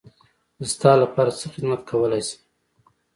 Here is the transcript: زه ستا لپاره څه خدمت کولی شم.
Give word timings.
زه 0.59 0.67
ستا 0.73 0.91
لپاره 1.03 1.31
څه 1.39 1.45
خدمت 1.53 1.81
کولی 1.89 2.21
شم. 2.27 2.39